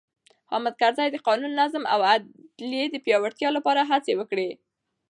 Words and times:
حامد 0.51 0.73
کرزي 0.81 1.07
د 1.11 1.17
قانون، 1.27 1.51
نظم 1.61 1.83
او 1.93 1.99
عدلیې 2.11 2.85
د 2.91 2.95
پیاوړتیا 3.05 3.49
لپاره 3.57 3.81
هڅې 3.91 4.13
وکړې. 4.19 4.49